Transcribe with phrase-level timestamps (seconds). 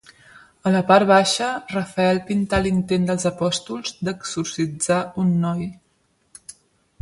[0.67, 5.69] A la part baixa, Rafael pintà l'intent dels apòstols d'exorcitzar un noi.